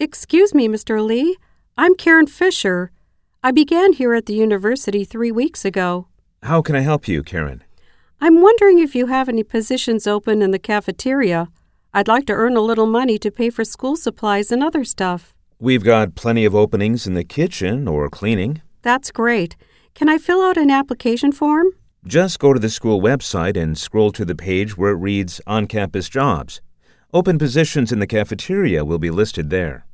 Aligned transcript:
Excuse 0.00 0.54
me, 0.54 0.68
Mr. 0.68 1.04
Lee. 1.04 1.36
I'm 1.76 1.96
Karen 1.96 2.28
Fisher. 2.28 2.92
I 3.42 3.50
began 3.50 3.94
here 3.94 4.14
at 4.14 4.26
the 4.26 4.32
university 4.32 5.04
three 5.04 5.32
weeks 5.32 5.64
ago. 5.64 6.06
How 6.44 6.62
can 6.62 6.76
I 6.76 6.82
help 6.82 7.08
you, 7.08 7.24
Karen? 7.24 7.64
I'm 8.20 8.40
wondering 8.40 8.78
if 8.78 8.94
you 8.94 9.06
have 9.06 9.28
any 9.28 9.42
positions 9.42 10.06
open 10.06 10.40
in 10.40 10.52
the 10.52 10.58
cafeteria. 10.60 11.48
I'd 11.92 12.06
like 12.06 12.26
to 12.26 12.32
earn 12.32 12.56
a 12.56 12.60
little 12.60 12.86
money 12.86 13.18
to 13.18 13.32
pay 13.32 13.50
for 13.50 13.64
school 13.64 13.96
supplies 13.96 14.52
and 14.52 14.62
other 14.62 14.84
stuff. 14.84 15.34
We've 15.58 15.82
got 15.82 16.14
plenty 16.14 16.44
of 16.44 16.54
openings 16.54 17.08
in 17.08 17.14
the 17.14 17.24
kitchen 17.24 17.88
or 17.88 18.08
cleaning. 18.08 18.62
That's 18.82 19.10
great. 19.10 19.56
Can 19.96 20.08
I 20.08 20.18
fill 20.18 20.42
out 20.42 20.56
an 20.56 20.70
application 20.70 21.32
form? 21.32 21.72
Just 22.06 22.38
go 22.38 22.52
to 22.52 22.60
the 22.60 22.70
school 22.70 23.02
website 23.02 23.56
and 23.60 23.76
scroll 23.76 24.12
to 24.12 24.24
the 24.24 24.36
page 24.36 24.78
where 24.78 24.92
it 24.92 24.98
reads 24.98 25.40
On 25.48 25.66
Campus 25.66 26.08
Jobs. 26.08 26.60
Open 27.12 27.36
positions 27.36 27.90
in 27.90 27.98
the 27.98 28.06
cafeteria 28.06 28.84
will 28.84 29.00
be 29.00 29.10
listed 29.10 29.50
there. 29.50 29.86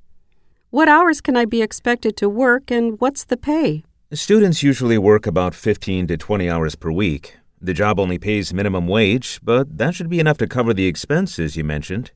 What 0.74 0.88
hours 0.88 1.20
can 1.20 1.36
I 1.36 1.44
be 1.44 1.62
expected 1.62 2.16
to 2.16 2.28
work 2.28 2.68
and 2.68 3.00
what's 3.00 3.22
the 3.22 3.36
pay? 3.36 3.84
Students 4.12 4.64
usually 4.64 4.98
work 4.98 5.24
about 5.24 5.54
15 5.54 6.08
to 6.08 6.16
20 6.16 6.50
hours 6.50 6.74
per 6.74 6.90
week. 6.90 7.36
The 7.60 7.72
job 7.72 8.00
only 8.00 8.18
pays 8.18 8.52
minimum 8.52 8.88
wage, 8.88 9.38
but 9.40 9.78
that 9.78 9.94
should 9.94 10.08
be 10.08 10.18
enough 10.18 10.36
to 10.38 10.48
cover 10.48 10.74
the 10.74 10.88
expenses 10.88 11.56
you 11.56 11.62
mentioned. 11.62 12.10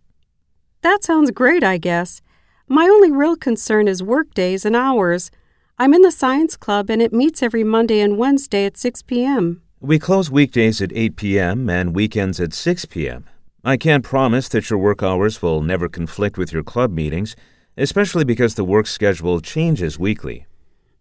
That 0.82 1.04
sounds 1.04 1.30
great, 1.30 1.62
I 1.62 1.78
guess. 1.78 2.20
My 2.66 2.86
only 2.86 3.12
real 3.12 3.36
concern 3.36 3.86
is 3.86 4.02
work 4.02 4.34
days 4.34 4.64
and 4.64 4.74
hours. 4.74 5.30
I'm 5.78 5.94
in 5.94 6.02
the 6.02 6.10
science 6.10 6.56
club 6.56 6.90
and 6.90 7.00
it 7.00 7.12
meets 7.12 7.44
every 7.44 7.62
Monday 7.62 8.00
and 8.00 8.18
Wednesday 8.18 8.64
at 8.64 8.76
6 8.76 9.02
p.m. 9.02 9.62
We 9.78 10.00
close 10.00 10.32
weekdays 10.32 10.82
at 10.82 10.90
8 10.92 11.14
p.m. 11.14 11.70
and 11.70 11.94
weekends 11.94 12.40
at 12.40 12.52
6 12.52 12.86
p.m. 12.86 13.28
I 13.62 13.76
can't 13.76 14.02
promise 14.02 14.48
that 14.48 14.68
your 14.68 14.80
work 14.80 15.00
hours 15.00 15.40
will 15.40 15.62
never 15.62 15.88
conflict 15.88 16.36
with 16.36 16.52
your 16.52 16.64
club 16.64 16.90
meetings, 16.90 17.36
especially 17.78 18.24
because 18.24 18.56
the 18.56 18.64
work 18.64 18.86
schedule 18.86 19.40
changes 19.40 19.98
weekly. 19.98 20.46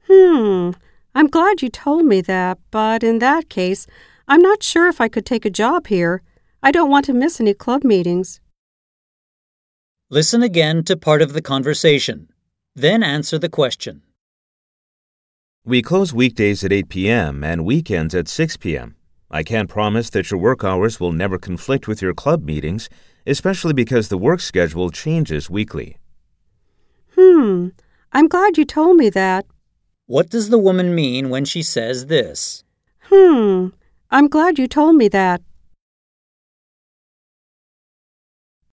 Hmm, 0.07 0.71
I'm 1.15 1.27
glad 1.27 1.61
you 1.61 1.69
told 1.69 2.05
me 2.05 2.21
that, 2.21 2.59
but 2.71 3.03
in 3.03 3.19
that 3.19 3.49
case, 3.49 3.87
I'm 4.27 4.41
not 4.41 4.61
sure 4.61 4.87
if 4.87 5.01
I 5.01 5.09
could 5.09 5.25
take 5.25 5.45
a 5.45 5.49
job 5.49 5.87
here. 5.87 6.21
I 6.61 6.71
don't 6.71 6.91
want 6.91 7.05
to 7.05 7.13
miss 7.13 7.41
any 7.41 7.53
club 7.53 7.83
meetings. 7.83 8.39
Listen 10.09 10.43
again 10.43 10.83
to 10.83 10.95
part 10.95 11.21
of 11.21 11.33
the 11.33 11.41
conversation. 11.41 12.29
Then 12.75 13.03
answer 13.03 13.37
the 13.39 13.49
question. 13.49 14.03
We 15.65 15.81
close 15.81 16.13
weekdays 16.13 16.63
at 16.63 16.71
8 16.71 16.87
p.m. 16.87 17.43
and 17.43 17.65
weekends 17.65 18.15
at 18.15 18.29
6 18.29 18.55
p.m. 18.57 18.95
I 19.29 19.43
can't 19.43 19.67
promise 19.69 20.09
that 20.11 20.31
your 20.31 20.39
work 20.39 20.63
hours 20.63 20.99
will 20.99 21.11
never 21.11 21.37
conflict 21.37 21.87
with 21.87 22.01
your 22.01 22.13
club 22.13 22.45
meetings, 22.45 22.87
especially 23.25 23.73
because 23.73 24.07
the 24.07 24.17
work 24.17 24.39
schedule 24.39 24.89
changes 24.91 25.49
weekly. 25.49 25.97
Hmm, 27.17 27.69
I'm 28.13 28.27
glad 28.27 28.57
you 28.57 28.65
told 28.65 28.97
me 28.97 29.09
that. 29.09 29.45
What 30.05 30.29
does 30.29 30.49
the 30.49 30.59
woman 30.59 30.93
mean 30.93 31.29
when 31.29 31.45
she 31.45 31.63
says 31.63 32.05
this? 32.05 32.63
Hmm, 33.09 33.69
I'm 34.11 34.27
glad 34.27 34.59
you 34.59 34.67
told 34.67 34.95
me 34.95 35.07
that. 35.07 35.41